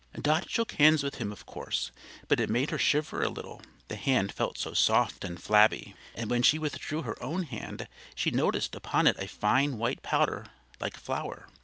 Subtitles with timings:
[0.19, 1.91] Dot shook hands with him, of course;
[2.27, 6.27] but it made her shiver a little, the hand felt so soft and flabby; and
[6.27, 10.47] when she withdrew her own hand she noticed upon it a fine white powder
[10.79, 11.47] like flour.